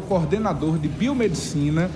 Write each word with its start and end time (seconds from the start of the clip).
o 0.00 0.04
coordenador 0.04 0.78
de 0.78 0.88
biomedicina 0.88 1.90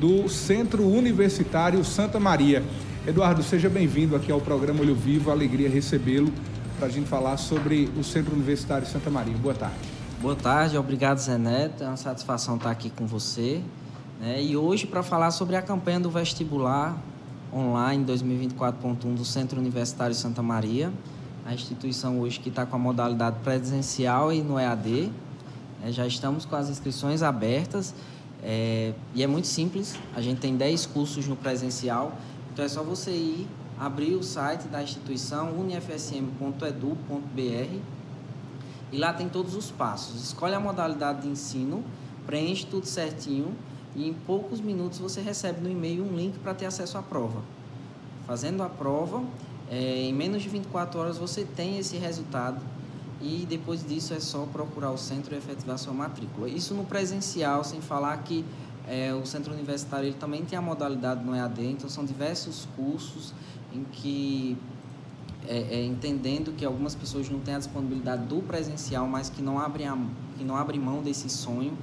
do 0.00 0.28
Centro 0.28 0.84
Universitário 0.84 1.84
Santa 1.84 2.18
Maria. 2.18 2.60
Eduardo, 3.06 3.40
seja 3.40 3.70
bem-vindo 3.70 4.16
aqui 4.16 4.32
ao 4.32 4.40
programa 4.40 4.80
Olho 4.80 4.96
Vivo, 4.96 5.30
alegria 5.30 5.70
recebê-lo 5.70 6.32
para 6.76 6.88
a 6.88 6.90
gente 6.90 7.08
falar 7.08 7.36
sobre 7.36 7.88
o 7.96 8.02
Centro 8.02 8.34
Universitário 8.34 8.84
Santa 8.84 9.10
Maria. 9.10 9.36
Boa 9.36 9.54
tarde. 9.54 9.76
Boa 10.20 10.34
tarde, 10.34 10.76
obrigado 10.76 11.18
Zé 11.18 11.38
Neto, 11.38 11.84
é 11.84 11.86
uma 11.86 11.96
satisfação 11.96 12.56
estar 12.56 12.72
aqui 12.72 12.90
com 12.90 13.06
você. 13.06 13.62
Né? 14.20 14.42
E 14.42 14.56
hoje 14.56 14.84
para 14.84 15.04
falar 15.04 15.30
sobre 15.30 15.54
a 15.54 15.62
campanha 15.62 16.00
do 16.00 16.10
vestibular 16.10 17.00
online 17.54 18.04
2024.1 18.04 19.14
do 19.14 19.24
Centro 19.24 19.60
Universitário 19.60 20.16
Santa 20.16 20.42
Maria, 20.42 20.92
a 21.46 21.54
instituição 21.54 22.18
hoje 22.18 22.40
que 22.40 22.48
está 22.48 22.66
com 22.66 22.74
a 22.74 22.78
modalidade 22.80 23.36
presencial 23.44 24.32
e 24.32 24.42
no 24.42 24.58
EAD. 24.58 25.12
Né? 25.86 25.92
Já 25.92 26.06
estamos 26.06 26.44
com 26.44 26.56
as 26.56 26.68
inscrições 26.68 27.22
abertas 27.22 27.94
é, 28.42 28.92
e 29.14 29.22
é 29.22 29.26
muito 29.26 29.46
simples, 29.46 29.96
a 30.14 30.20
gente 30.20 30.40
tem 30.40 30.56
10 30.56 30.86
cursos 30.86 31.26
no 31.26 31.36
presencial, 31.36 32.12
então 32.52 32.64
é 32.64 32.68
só 32.68 32.82
você 32.82 33.10
ir, 33.10 33.46
abrir 33.78 34.14
o 34.14 34.22
site 34.22 34.68
da 34.68 34.82
instituição 34.82 35.58
unifsm.edu.br 35.58 37.80
e 38.92 38.98
lá 38.98 39.12
tem 39.12 39.28
todos 39.28 39.54
os 39.54 39.70
passos. 39.70 40.22
Escolhe 40.22 40.54
a 40.54 40.60
modalidade 40.60 41.22
de 41.22 41.28
ensino, 41.28 41.84
preenche 42.26 42.66
tudo 42.66 42.86
certinho 42.86 43.54
e 43.94 44.08
em 44.08 44.12
poucos 44.12 44.60
minutos 44.60 44.98
você 44.98 45.20
recebe 45.20 45.60
no 45.60 45.70
e-mail 45.70 46.04
um 46.04 46.16
link 46.16 46.38
para 46.38 46.54
ter 46.54 46.66
acesso 46.66 46.98
à 46.98 47.02
prova. 47.02 47.42
Fazendo 48.26 48.62
a 48.62 48.68
prova, 48.68 49.22
é, 49.70 50.02
em 50.02 50.12
menos 50.12 50.42
de 50.42 50.48
24 50.48 50.98
horas 50.98 51.18
você 51.18 51.44
tem 51.44 51.78
esse 51.78 51.96
resultado 51.96 52.60
e 53.20 53.46
depois 53.48 53.86
disso 53.86 54.12
é 54.12 54.20
só 54.20 54.44
procurar 54.46 54.90
o 54.90 54.98
centro 54.98 55.34
e 55.34 55.38
efetivar 55.38 55.78
sua 55.78 55.92
matrícula. 55.92 56.48
Isso 56.48 56.74
no 56.74 56.84
presencial, 56.84 57.64
sem 57.64 57.80
falar 57.80 58.16
que 58.18 58.44
é, 58.86 59.12
o 59.14 59.24
centro 59.26 59.52
universitário 59.52 60.08
ele 60.08 60.16
também 60.16 60.44
tem 60.44 60.58
a 60.58 60.62
modalidade 60.62 61.24
no 61.24 61.34
EAD, 61.34 61.64
então 61.64 61.88
são 61.88 62.04
diversos 62.04 62.68
cursos 62.76 63.34
em 63.74 63.84
que, 63.84 64.56
é, 65.48 65.58
é, 65.58 65.84
entendendo 65.84 66.54
que 66.56 66.64
algumas 66.64 66.94
pessoas 66.94 67.28
não 67.28 67.40
têm 67.40 67.54
a 67.54 67.58
disponibilidade 67.58 68.24
do 68.26 68.42
presencial, 68.42 69.06
mas 69.06 69.28
que 69.28 69.42
não 69.42 69.58
abrem, 69.58 69.88
a, 69.88 69.98
que 70.36 70.44
não 70.44 70.56
abrem 70.56 70.78
mão 70.78 71.02
desse 71.02 71.28
sonho, 71.28 71.76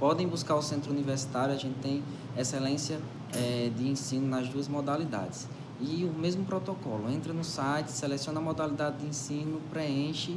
podem 0.00 0.26
buscar 0.26 0.56
o 0.56 0.62
centro 0.62 0.90
universitário, 0.90 1.54
a 1.54 1.58
gente 1.58 1.78
tem 1.80 2.02
excelência 2.36 2.98
é, 3.34 3.70
de 3.76 3.88
ensino 3.88 4.26
nas 4.26 4.48
duas 4.48 4.68
modalidades. 4.68 5.46
E 5.80 6.04
o 6.04 6.12
mesmo 6.12 6.44
protocolo, 6.44 7.08
entra 7.08 7.32
no 7.32 7.44
site, 7.44 7.92
seleciona 7.92 8.40
a 8.40 8.42
modalidade 8.42 8.98
de 8.98 9.06
ensino, 9.06 9.60
preenche 9.70 10.36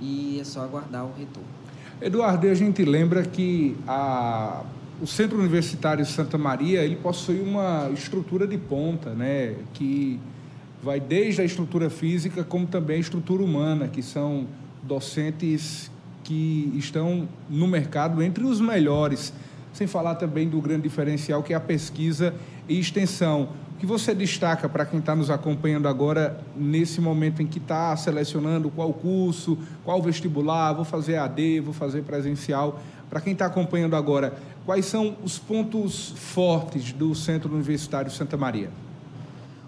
e 0.00 0.38
é 0.40 0.44
só 0.44 0.62
aguardar 0.62 1.04
o 1.04 1.12
retorno. 1.16 1.48
Eduardo, 2.00 2.46
a 2.48 2.54
gente 2.54 2.82
lembra 2.84 3.22
que 3.22 3.76
a, 3.86 4.62
o 5.00 5.06
Centro 5.06 5.38
Universitário 5.38 6.04
Santa 6.06 6.38
Maria 6.38 6.82
ele 6.82 6.96
possui 6.96 7.40
uma 7.40 7.90
estrutura 7.92 8.46
de 8.46 8.56
ponta, 8.56 9.10
né, 9.10 9.54
que 9.74 10.18
vai 10.82 10.98
desde 10.98 11.42
a 11.42 11.44
estrutura 11.44 11.90
física 11.90 12.42
como 12.42 12.66
também 12.66 12.96
a 12.96 13.00
estrutura 13.00 13.42
humana, 13.42 13.86
que 13.88 14.02
são 14.02 14.46
docentes 14.82 15.90
que 16.24 16.72
estão 16.76 17.28
no 17.48 17.66
mercado 17.66 18.22
entre 18.22 18.44
os 18.44 18.60
melhores, 18.60 19.32
sem 19.72 19.86
falar 19.86 20.16
também 20.16 20.48
do 20.48 20.60
grande 20.60 20.82
diferencial 20.82 21.42
que 21.42 21.52
é 21.52 21.56
a 21.56 21.60
pesquisa 21.60 22.34
e 22.68 22.78
extensão 22.78 23.48
que 23.80 23.86
você 23.86 24.14
destaca 24.14 24.68
para 24.68 24.84
quem 24.84 24.98
está 24.98 25.16
nos 25.16 25.30
acompanhando 25.30 25.88
agora, 25.88 26.38
nesse 26.54 27.00
momento 27.00 27.40
em 27.40 27.46
que 27.46 27.56
está 27.56 27.96
selecionando 27.96 28.70
qual 28.70 28.92
curso, 28.92 29.56
qual 29.82 30.02
vestibular, 30.02 30.74
vou 30.74 30.84
fazer 30.84 31.16
AD, 31.16 31.60
vou 31.60 31.72
fazer 31.72 32.02
presencial? 32.02 32.78
Para 33.08 33.22
quem 33.22 33.32
está 33.32 33.46
acompanhando 33.46 33.96
agora, 33.96 34.34
quais 34.66 34.84
são 34.84 35.16
os 35.24 35.38
pontos 35.38 36.12
fortes 36.14 36.92
do 36.92 37.14
Centro 37.14 37.54
Universitário 37.54 38.10
Santa 38.10 38.36
Maria? 38.36 38.68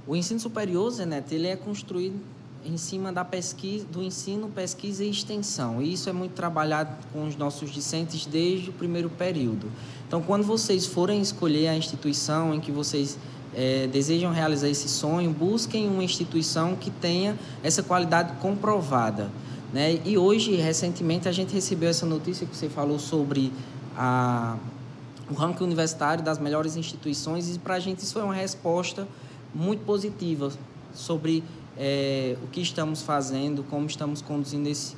O 0.06 0.14
ensino 0.14 0.39
superior, 0.39 0.91
Zeneto, 0.91 1.33
ele 1.34 1.48
é 1.48 1.56
construído 1.56 2.20
em 2.64 2.77
cima 2.77 3.12
da 3.12 3.24
pesquisa, 3.24 3.84
do 3.84 4.02
ensino, 4.02 4.48
pesquisa 4.48 5.05
e 5.05 5.11
extensão. 5.11 5.83
E 5.83 5.92
isso 5.92 6.08
é 6.08 6.12
muito 6.12 6.33
trabalhado 6.33 6.96
com 7.12 7.27
os 7.27 7.36
nossos 7.36 7.70
discentes 7.70 8.27
desde 8.27 8.70
o 8.70 8.73
primeiro 8.73 9.11
período. 9.11 9.70
Então, 10.06 10.23
quando 10.23 10.45
vocês 10.45 10.86
forem 10.86 11.20
escolher 11.20 11.68
a 11.68 11.77
instituição 11.77 12.55
em 12.55 12.61
que 12.61 12.70
vocês 12.70 13.18
é, 13.55 13.86
desejam 13.86 14.33
realizar 14.33 14.68
esse 14.68 14.89
sonho, 14.89 15.30
busquem 15.30 15.89
uma 15.89 16.05
instituição 16.05 16.77
que 16.77 16.90
tenha 16.90 17.39
essa 17.62 17.83
qualidade 17.83 18.34
comprovada. 18.40 19.30
Né? 19.73 20.00
E 20.05 20.18
hoje, 20.18 20.55
recentemente, 20.55 21.29
a 21.29 21.33
gente 21.33 21.52
recebeu 21.52 21.89
essa 21.89 22.06
notícia 22.06 22.46
que 22.46 22.56
você 22.56 22.68
falou 22.68 22.98
sobre 22.98 23.52
a, 23.96 24.56
o 25.30 25.34
ranking 25.34 25.64
universitário 25.64 26.23
das 26.23 26.39
melhores 26.39 26.77
instituições, 26.77 27.55
e 27.55 27.58
para 27.58 27.74
a 27.74 27.80
gente 27.80 28.00
isso 28.00 28.12
foi 28.12 28.23
uma 28.23 28.34
resposta 28.34 29.08
muito 29.55 29.84
positiva 29.84 30.52
sobre 30.94 31.42
é, 31.78 32.36
o 32.42 32.46
que 32.48 32.60
estamos 32.60 33.02
fazendo, 33.02 33.64
como 33.64 33.86
estamos 33.86 34.20
conduzindo 34.20 34.68
esse, 34.68 34.96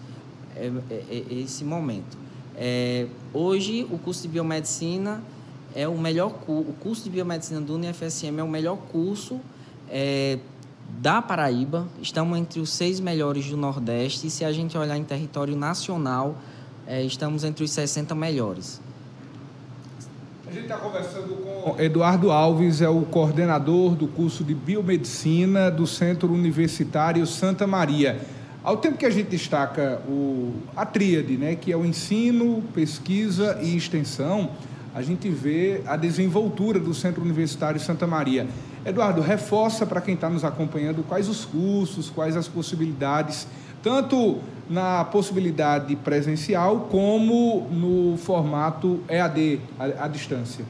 é, 0.56 0.70
é, 0.90 1.24
é 1.30 1.34
esse 1.34 1.64
momento. 1.64 2.16
É, 2.56 3.06
hoje, 3.32 3.86
o 3.90 3.98
curso 3.98 4.22
de 4.22 4.28
biomedicina 4.28 5.22
é 5.74 5.88
o 5.88 5.98
melhor 5.98 6.32
o 6.46 6.72
curso 6.78 7.02
de 7.02 7.10
biomedicina 7.10 7.60
do 7.60 7.74
UniFSM 7.74 8.38
é 8.38 8.42
o 8.42 8.48
melhor 8.48 8.76
curso 8.76 9.40
da 11.00 11.20
Paraíba. 11.20 11.88
Estamos 12.00 12.38
entre 12.38 12.60
os 12.60 12.70
seis 12.70 13.00
melhores 13.00 13.50
do 13.50 13.56
Nordeste 13.56 14.28
e 14.28 14.30
se 14.30 14.44
a 14.44 14.52
gente 14.52 14.78
olhar 14.78 14.96
em 14.96 15.02
território 15.02 15.56
nacional, 15.56 16.36
estamos 17.04 17.42
entre 17.42 17.64
os 17.64 17.72
60 17.72 18.14
melhores. 18.14 18.80
A 20.46 20.52
gente 20.52 20.62
está 20.62 20.76
conversando 20.76 21.34
com 21.42 21.53
Eduardo 21.78 22.30
Alves, 22.30 22.82
é 22.82 22.88
o 22.88 23.02
coordenador 23.02 23.94
do 23.94 24.06
curso 24.06 24.44
de 24.44 24.54
biomedicina 24.54 25.70
do 25.70 25.86
Centro 25.86 26.32
Universitário 26.32 27.26
Santa 27.26 27.66
Maria. 27.66 28.20
Ao 28.62 28.76
tempo 28.76 28.96
que 28.96 29.06
a 29.06 29.10
gente 29.10 29.28
destaca 29.28 30.00
o, 30.08 30.54
a 30.76 30.86
tríade, 30.86 31.36
né, 31.36 31.54
que 31.54 31.72
é 31.72 31.76
o 31.76 31.84
ensino, 31.84 32.62
pesquisa 32.74 33.58
e 33.62 33.76
extensão, 33.76 34.50
a 34.94 35.02
gente 35.02 35.28
vê 35.28 35.80
a 35.86 35.96
desenvoltura 35.96 36.78
do 36.78 36.94
Centro 36.94 37.22
Universitário 37.22 37.80
Santa 37.80 38.06
Maria. 38.06 38.46
Eduardo, 38.86 39.20
reforça 39.20 39.84
para 39.84 40.00
quem 40.00 40.14
está 40.14 40.30
nos 40.30 40.44
acompanhando 40.44 41.02
quais 41.02 41.28
os 41.28 41.44
cursos, 41.44 42.10
quais 42.10 42.36
as 42.36 42.46
possibilidades, 42.46 43.46
tanto 43.82 44.38
na 44.68 45.04
possibilidade 45.04 45.96
presencial 45.96 46.88
como 46.90 47.66
no 47.70 48.16
formato 48.16 49.00
EAD, 49.08 49.60
à, 49.78 50.06
distância. 50.08 50.64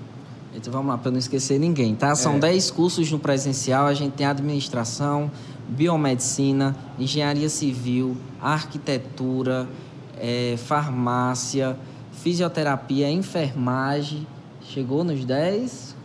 Então 0.55 0.73
vamos 0.73 0.89
lá, 0.89 0.99
para 0.99 1.11
não 1.11 1.19
esquecer 1.19 1.59
ninguém, 1.59 1.95
tá? 1.95 2.15
São 2.15 2.37
é. 2.37 2.39
10 2.39 2.71
cursos 2.71 3.11
no 3.11 3.19
presencial, 3.19 3.87
a 3.87 3.95
gente 3.95 4.13
tem 4.13 4.25
administração, 4.25 5.31
biomedicina, 5.69 6.77
engenharia 6.99 7.49
civil, 7.49 8.17
arquitetura, 8.41 9.69
é, 10.17 10.55
farmácia, 10.57 11.77
fisioterapia, 12.13 13.11
enfermagem, 13.11 14.27
chegou 14.63 15.03
nos 15.03 15.25
10, 15.25 15.97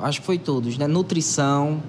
acho 0.00 0.20
que 0.20 0.26
foi 0.26 0.38
todos, 0.38 0.76
né? 0.76 0.86
Nutrição. 0.86 1.80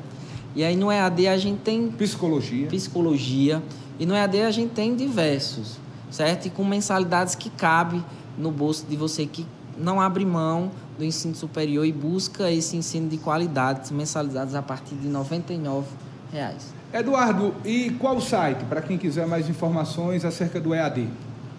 E 0.55 0.63
aí 0.63 0.75
no 0.75 0.91
EAD 0.91 1.28
a 1.28 1.38
gente 1.38 1.59
tem 1.59 1.89
psicologia. 1.89 2.67
Psicologia. 2.67 3.63
E 3.99 4.05
no 4.05 4.13
EAD 4.13 4.41
a 4.41 4.51
gente 4.51 4.72
tem 4.72 4.95
diversos, 4.95 5.78
certo? 6.11 6.45
E 6.45 6.49
com 6.49 6.63
mensalidades 6.63 7.35
que 7.35 7.49
cabe 7.49 8.03
no 8.38 8.51
bolso 8.51 8.85
de 8.88 8.95
você 8.95 9.25
que 9.25 9.45
não 9.78 9.99
abre 9.99 10.25
mão 10.25 10.72
do 10.99 11.05
ensino 11.05 11.33
superior 11.33 11.85
e 11.85 11.93
busca 11.93 12.51
esse 12.51 12.75
ensino 12.75 13.07
de 13.07 13.17
qualidade, 13.17 13.91
mensalidades 13.93 14.53
a 14.53 14.61
partir 14.61 14.95
de 14.95 15.07
99 15.07 15.87
reais. 16.31 16.73
Eduardo, 16.93 17.55
e 17.63 17.91
qual 17.91 18.17
o 18.17 18.21
site 18.21 18.65
para 18.65 18.81
quem 18.81 18.97
quiser 18.97 19.25
mais 19.25 19.49
informações 19.49 20.25
acerca 20.25 20.59
do 20.59 20.75
EAD? 20.75 21.07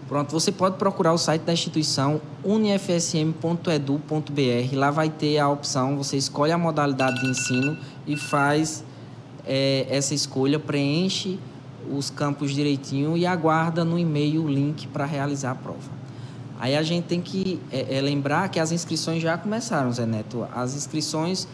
Pronto, 0.06 0.30
você 0.30 0.52
pode 0.52 0.76
procurar 0.76 1.12
o 1.12 1.18
site 1.18 1.42
da 1.42 1.52
instituição 1.52 2.20
unifsm.edu.br. 2.44 4.76
Lá 4.76 4.90
vai 4.90 5.08
ter 5.08 5.38
a 5.38 5.48
opção, 5.48 5.96
você 5.96 6.16
escolhe 6.16 6.52
a 6.52 6.58
modalidade 6.58 7.20
de 7.20 7.30
ensino 7.30 7.78
e 8.06 8.16
faz 8.16 8.84
é, 9.46 9.86
essa 9.88 10.12
escolha, 10.12 10.58
preenche 10.58 11.38
os 11.90 12.10
campos 12.10 12.52
direitinho 12.52 13.16
e 13.16 13.24
aguarda 13.24 13.84
no 13.84 13.98
e-mail 13.98 14.44
o 14.44 14.48
link 14.48 14.86
para 14.88 15.06
realizar 15.06 15.52
a 15.52 15.54
prova. 15.54 15.99
Aí 16.60 16.76
a 16.76 16.82
gente 16.82 17.06
tem 17.06 17.20
que 17.20 17.60
é, 17.72 17.96
é, 17.96 18.00
lembrar 18.00 18.48
que 18.50 18.60
as 18.60 18.70
inscrições 18.70 19.20
já 19.20 19.36
começaram, 19.36 19.90
Zé 19.90 20.06
Neto. 20.06 20.46
As 20.54 20.76
inscrições 20.76 21.48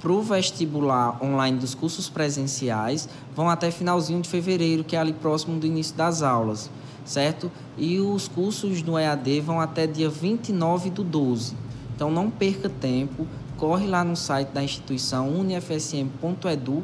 para 0.00 0.10
o 0.10 0.22
vestibular 0.22 1.22
online 1.22 1.58
dos 1.58 1.74
cursos 1.74 2.08
presenciais 2.08 3.08
vão 3.36 3.48
até 3.48 3.70
finalzinho 3.70 4.20
de 4.22 4.28
fevereiro, 4.28 4.82
que 4.82 4.96
é 4.96 4.98
ali 4.98 5.12
próximo 5.12 5.60
do 5.60 5.66
início 5.66 5.94
das 5.94 6.22
aulas 6.22 6.70
certo? 7.08 7.50
E 7.76 7.98
os 7.98 8.28
cursos 8.28 8.82
no 8.82 8.98
EAD 8.98 9.40
vão 9.40 9.60
até 9.60 9.86
dia 9.86 10.08
29 10.08 10.90
do 10.90 11.02
12. 11.02 11.56
Então 11.94 12.10
não 12.10 12.30
perca 12.30 12.68
tempo, 12.68 13.26
corre 13.56 13.86
lá 13.86 14.04
no 14.04 14.14
site 14.14 14.48
da 14.48 14.62
instituição 14.62 15.28
unifsm.edu.br, 15.30 16.82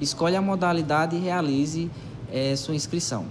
escolhe 0.00 0.34
a 0.34 0.42
modalidade 0.42 1.14
e 1.14 1.20
realize 1.20 1.90
é, 2.32 2.56
sua 2.56 2.74
inscrição. 2.74 3.26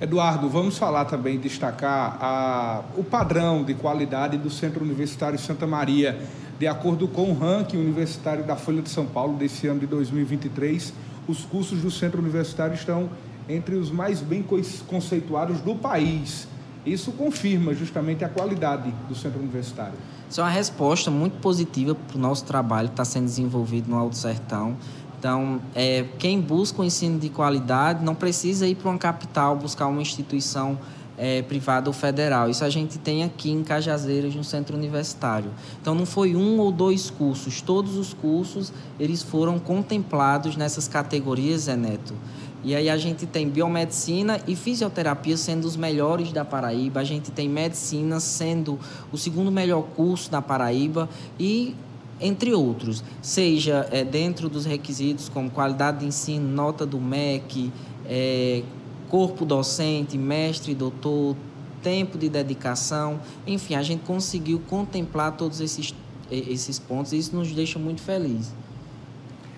Eduardo, 0.00 0.48
vamos 0.48 0.78
falar 0.78 1.06
também, 1.06 1.40
destacar 1.40 2.18
a, 2.20 2.82
o 2.96 3.02
padrão 3.02 3.64
de 3.64 3.74
qualidade 3.74 4.38
do 4.38 4.48
Centro 4.48 4.84
Universitário 4.84 5.36
Santa 5.36 5.66
Maria. 5.66 6.20
De 6.56 6.68
acordo 6.68 7.08
com 7.08 7.30
o 7.30 7.34
ranking 7.34 7.78
universitário 7.78 8.44
da 8.44 8.54
Folha 8.54 8.80
de 8.80 8.90
São 8.90 9.06
Paulo 9.06 9.36
desse 9.36 9.66
ano 9.66 9.80
de 9.80 9.86
2023, 9.86 10.92
os 11.26 11.44
cursos 11.44 11.80
do 11.80 11.90
Centro 11.90 12.20
Universitário 12.20 12.74
estão 12.74 13.10
entre 13.48 13.74
os 13.74 13.90
mais 13.90 14.20
bem 14.20 14.44
conceituados 14.86 15.60
do 15.62 15.74
país. 15.74 16.46
Isso 16.86 17.10
confirma 17.12 17.74
justamente 17.74 18.24
a 18.24 18.28
qualidade 18.28 18.94
do 19.08 19.16
Centro 19.16 19.40
Universitário. 19.40 19.98
Isso 20.30 20.40
é 20.40 20.44
uma 20.44 20.50
resposta 20.50 21.10
muito 21.10 21.40
positiva 21.40 21.94
para 21.94 22.16
o 22.16 22.20
nosso 22.20 22.44
trabalho 22.44 22.88
que 22.88 22.92
está 22.92 23.04
sendo 23.04 23.24
desenvolvido 23.24 23.90
no 23.90 23.96
Alto 23.96 24.16
Sertão. 24.16 24.76
Então, 25.18 25.60
é, 25.74 26.04
quem 26.18 26.40
busca 26.40 26.80
o 26.80 26.84
ensino 26.84 27.18
de 27.18 27.28
qualidade 27.28 28.04
não 28.04 28.14
precisa 28.14 28.66
ir 28.66 28.76
para 28.76 28.88
uma 28.88 28.98
capital 28.98 29.56
buscar 29.56 29.88
uma 29.88 30.00
instituição 30.00 30.78
é, 31.18 31.42
privada 31.42 31.90
ou 31.90 31.92
federal. 31.92 32.48
Isso 32.48 32.64
a 32.64 32.70
gente 32.70 32.98
tem 32.98 33.24
aqui 33.24 33.50
em 33.50 33.64
Cajazeiras, 33.64 34.34
no 34.36 34.44
centro 34.44 34.76
universitário. 34.76 35.50
Então, 35.82 35.92
não 35.92 36.06
foi 36.06 36.36
um 36.36 36.58
ou 36.58 36.70
dois 36.70 37.10
cursos. 37.10 37.60
Todos 37.60 37.96
os 37.96 38.14
cursos, 38.14 38.72
eles 39.00 39.22
foram 39.22 39.58
contemplados 39.58 40.56
nessas 40.56 40.86
categorias, 40.86 41.62
Zé 41.62 41.76
Neto. 41.76 42.14
E 42.62 42.74
aí 42.74 42.90
a 42.90 42.96
gente 42.96 43.24
tem 43.24 43.48
biomedicina 43.48 44.40
e 44.46 44.56
fisioterapia 44.56 45.36
sendo 45.36 45.64
os 45.64 45.76
melhores 45.76 46.32
da 46.32 46.44
Paraíba. 46.44 47.00
A 47.00 47.04
gente 47.04 47.30
tem 47.30 47.48
medicina 47.48 48.20
sendo 48.20 48.78
o 49.12 49.18
segundo 49.18 49.50
melhor 49.50 49.82
curso 49.96 50.30
da 50.30 50.42
Paraíba 50.42 51.08
e 51.38 51.74
entre 52.20 52.52
outros, 52.52 53.02
seja 53.22 53.88
é, 53.90 54.04
dentro 54.04 54.48
dos 54.48 54.64
requisitos 54.64 55.28
como 55.28 55.50
qualidade 55.50 56.00
de 56.00 56.06
ensino, 56.06 56.48
nota 56.48 56.84
do 56.84 57.00
MEC, 57.00 57.72
é, 58.06 58.62
corpo 59.08 59.44
docente, 59.44 60.18
mestre, 60.18 60.74
doutor, 60.74 61.36
tempo 61.82 62.18
de 62.18 62.28
dedicação, 62.28 63.20
enfim, 63.46 63.74
a 63.74 63.82
gente 63.82 64.04
conseguiu 64.04 64.60
contemplar 64.68 65.36
todos 65.36 65.60
esses, 65.60 65.94
esses 66.30 66.78
pontos 66.78 67.12
e 67.12 67.18
isso 67.18 67.34
nos 67.34 67.52
deixa 67.52 67.78
muito 67.78 68.02
felizes. 68.02 68.52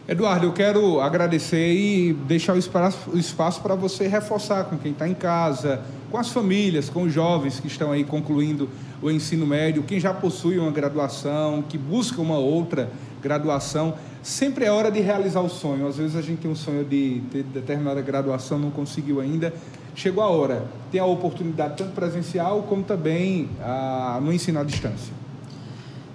Eduardo, 0.07 0.47
eu 0.47 0.53
quero 0.53 1.01
agradecer 1.01 1.73
e 1.73 2.13
deixar 2.13 2.55
o 2.55 2.59
espaço, 2.59 3.11
o 3.11 3.19
espaço 3.19 3.61
para 3.61 3.77
você 3.77 4.09
reforçar 4.09 4.65
com 4.65 4.77
quem 4.77 4.93
está 4.93 5.09
em 5.09 5.15
casa, 5.15 5.83
com 6.11 6.19
as 6.19 6.31
famílias, 6.31 6.91
com 6.91 7.05
os 7.05 7.13
jovens 7.13 7.61
que 7.61 7.69
estão 7.69 7.93
aí 7.93 8.05
concluindo 8.05 8.69
o 9.01 9.11
ensino 9.11 9.47
médio, 9.47 9.83
quem 9.83 10.01
já 10.01 10.13
possui 10.13 10.59
uma 10.59 10.71
graduação, 10.71 11.63
que 11.63 11.79
busca 11.79 12.21
uma 12.21 12.37
outra 12.37 12.91
graduação. 13.23 13.95
Sempre 14.23 14.65
é 14.65 14.73
hora 14.73 14.91
de 14.91 15.01
realizar 15.01 15.41
o 15.41 15.49
sonho. 15.49 15.87
Às 15.87 15.97
vezes 15.97 16.17
a 16.17 16.23
gente 16.23 16.41
tem 16.41 16.51
um 16.51 16.57
sonho 16.57 16.85
de 16.85 17.23
ter 17.31 17.43
determinada 17.45 18.03
graduação, 18.03 18.59
não 18.59 18.71
conseguiu 18.71 19.21
ainda. 19.21 19.55
Chegou 19.95 20.23
a 20.23 20.29
hora. 20.29 20.65
Tem 20.91 21.01
a 21.01 21.07
oportunidade 21.07 21.77
tanto 21.77 21.93
presencial 21.93 22.63
como 22.65 22.83
também 22.83 23.49
ah, 23.63 24.19
no 24.23 24.33
ensino 24.33 24.61
à 24.61 24.65
distância. 24.65 25.13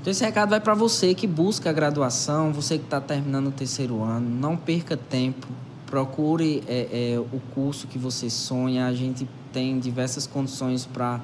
Então 0.02 0.12
esse 0.12 0.24
recado 0.24 0.50
vai 0.50 0.60
para 0.60 0.76
você 0.76 1.16
que 1.16 1.26
busca 1.26 1.72
a 1.72 1.74
graduação, 1.74 2.54
você 2.54 2.78
que 2.78 2.84
está 2.84 3.02
terminando 3.02 3.48
o 3.48 3.52
terceiro 3.52 4.04
ano, 4.04 4.30
não 4.30 4.56
perca 4.56 4.96
tempo, 4.96 5.48
procure 5.88 6.64
é, 6.68 7.14
é, 7.16 7.20
o 7.20 7.42
curso 7.56 7.88
que 7.88 7.98
você 7.98 8.30
sonha. 8.30 8.86
A 8.86 8.94
gente 8.94 9.28
tem 9.56 9.80
diversas 9.80 10.28
condições 10.28 10.86
para 10.86 11.22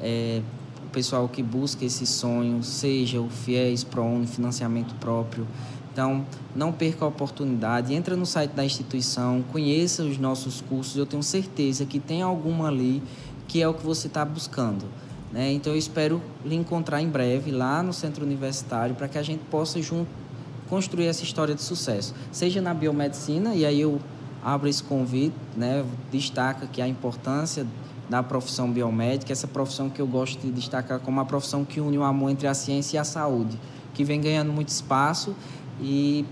é, 0.00 0.40
o 0.86 0.90
pessoal 0.90 1.28
que 1.28 1.42
busca 1.42 1.84
esse 1.84 2.06
sonho, 2.06 2.62
seja 2.62 3.20
o 3.20 3.28
FIES, 3.28 3.82
ProUni, 3.82 4.24
financiamento 4.24 4.94
próprio. 5.00 5.48
Então, 5.92 6.24
não 6.54 6.72
perca 6.72 7.04
a 7.04 7.08
oportunidade, 7.08 7.92
entra 7.92 8.16
no 8.16 8.24
site 8.24 8.52
da 8.52 8.64
instituição, 8.64 9.42
conheça 9.50 10.04
os 10.04 10.16
nossos 10.16 10.60
cursos, 10.60 10.96
eu 10.96 11.04
tenho 11.04 11.24
certeza 11.24 11.84
que 11.84 11.98
tem 11.98 12.22
alguma 12.22 12.68
ali 12.68 13.02
que 13.48 13.60
é 13.60 13.66
o 13.66 13.74
que 13.74 13.84
você 13.84 14.06
está 14.06 14.24
buscando. 14.24 14.84
Né? 15.32 15.52
Então 15.52 15.72
eu 15.72 15.78
espero 15.78 16.22
lhe 16.44 16.54
encontrar 16.54 17.02
em 17.02 17.08
breve 17.08 17.50
lá 17.50 17.82
no 17.82 17.92
centro 17.92 18.24
universitário 18.24 18.94
para 18.94 19.08
que 19.08 19.18
a 19.18 19.22
gente 19.22 19.42
possa 19.50 19.82
junto 19.82 20.08
construir 20.68 21.06
essa 21.06 21.24
história 21.24 21.54
de 21.54 21.62
sucesso, 21.62 22.14
seja 22.30 22.60
na 22.62 22.72
biomedicina 22.72 23.54
e 23.54 23.66
aí 23.66 23.80
eu 23.80 24.00
abro 24.42 24.68
esse 24.68 24.82
convite, 24.82 25.34
né? 25.56 25.84
Destaca 26.10 26.66
que 26.66 26.82
a 26.82 26.88
importância 26.88 27.66
da 28.08 28.22
profissão 28.22 28.70
biomédica, 28.70 29.32
essa 29.32 29.46
profissão 29.46 29.88
que 29.88 30.00
eu 30.00 30.06
gosto 30.06 30.40
de 30.40 30.50
destacar 30.50 30.98
como 31.00 31.20
a 31.20 31.24
profissão 31.24 31.64
que 31.64 31.80
une 31.80 31.96
o 31.96 32.02
amor 32.02 32.30
entre 32.30 32.46
a 32.46 32.54
ciência 32.54 32.96
e 32.96 32.98
a 32.98 33.04
saúde, 33.04 33.58
que 33.94 34.04
vem 34.04 34.20
ganhando 34.20 34.52
muito 34.52 34.68
espaço 34.68 35.34
e 35.80 36.26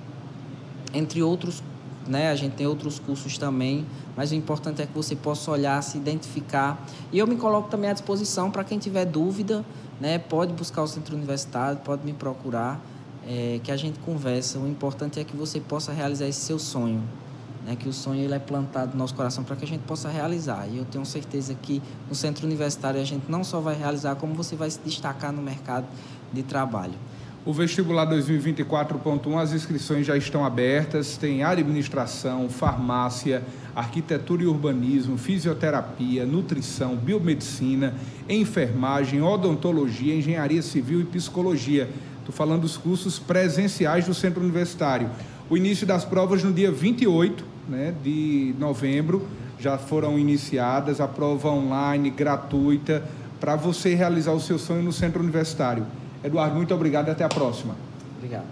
entre 0.92 1.22
outros 1.22 1.62
né? 2.06 2.30
A 2.30 2.34
gente 2.34 2.54
tem 2.54 2.66
outros 2.66 2.98
cursos 2.98 3.38
também, 3.38 3.86
mas 4.16 4.32
o 4.32 4.34
importante 4.34 4.82
é 4.82 4.86
que 4.86 4.92
você 4.92 5.14
possa 5.14 5.50
olhar, 5.50 5.80
se 5.82 5.96
identificar. 5.96 6.84
E 7.12 7.18
eu 7.18 7.26
me 7.26 7.36
coloco 7.36 7.68
também 7.68 7.88
à 7.88 7.92
disposição 7.92 8.50
para 8.50 8.64
quem 8.64 8.78
tiver 8.78 9.04
dúvida, 9.04 9.64
né? 10.00 10.18
Pode 10.18 10.52
buscar 10.52 10.82
o 10.82 10.88
centro 10.88 11.14
universitário, 11.14 11.78
pode 11.78 12.04
me 12.04 12.12
procurar, 12.12 12.80
é, 13.26 13.60
que 13.62 13.70
a 13.70 13.76
gente 13.76 13.98
conversa. 14.00 14.58
O 14.58 14.66
importante 14.66 15.20
é 15.20 15.24
que 15.24 15.36
você 15.36 15.60
possa 15.60 15.92
realizar 15.92 16.26
esse 16.26 16.40
seu 16.40 16.58
sonho, 16.58 17.02
né? 17.64 17.76
Que 17.76 17.88
o 17.88 17.92
sonho 17.92 18.22
ele 18.22 18.34
é 18.34 18.38
plantado 18.38 18.92
no 18.92 18.98
nosso 18.98 19.14
coração 19.14 19.44
para 19.44 19.56
que 19.56 19.64
a 19.64 19.68
gente 19.68 19.82
possa 19.82 20.08
realizar. 20.08 20.66
E 20.70 20.78
eu 20.78 20.84
tenho 20.84 21.04
certeza 21.04 21.54
que 21.54 21.82
no 22.08 22.14
centro 22.14 22.46
universitário 22.46 23.00
a 23.00 23.04
gente 23.04 23.24
não 23.28 23.44
só 23.44 23.60
vai 23.60 23.76
realizar, 23.76 24.14
como 24.16 24.34
você 24.34 24.56
vai 24.56 24.70
se 24.70 24.80
destacar 24.84 25.32
no 25.32 25.42
mercado 25.42 25.86
de 26.32 26.42
trabalho. 26.42 26.94
O 27.42 27.54
vestibular 27.54 28.06
2024.1, 28.06 29.38
as 29.38 29.54
inscrições 29.54 30.06
já 30.06 30.14
estão 30.14 30.44
abertas, 30.44 31.16
tem 31.16 31.42
administração, 31.42 32.50
farmácia, 32.50 33.42
arquitetura 33.74 34.42
e 34.42 34.46
urbanismo, 34.46 35.16
fisioterapia, 35.16 36.26
nutrição, 36.26 36.96
biomedicina, 36.96 37.94
enfermagem, 38.28 39.22
odontologia, 39.22 40.14
engenharia 40.14 40.60
civil 40.60 41.00
e 41.00 41.04
psicologia. 41.04 41.88
Estou 42.18 42.34
falando 42.34 42.60
dos 42.60 42.76
cursos 42.76 43.18
presenciais 43.18 44.04
do 44.04 44.12
Centro 44.12 44.42
Universitário. 44.42 45.08
O 45.48 45.56
início 45.56 45.86
das 45.86 46.04
provas 46.04 46.44
no 46.44 46.52
dia 46.52 46.70
28 46.70 47.49
né, 47.68 47.94
de 48.02 48.54
novembro 48.58 49.26
já 49.58 49.76
foram 49.76 50.18
iniciadas, 50.18 51.00
a 51.00 51.06
prova 51.06 51.50
online 51.50 52.08
gratuita 52.10 53.04
para 53.38 53.56
você 53.56 53.94
realizar 53.94 54.32
o 54.32 54.40
seu 54.40 54.58
sonho 54.58 54.82
no 54.82 54.92
Centro 54.92 55.22
Universitário. 55.22 55.84
Eduardo, 56.24 56.56
muito 56.56 56.74
obrigado 56.74 57.08
e 57.08 57.10
até 57.10 57.24
a 57.24 57.28
próxima. 57.28 57.74
Obrigado. 58.16 58.44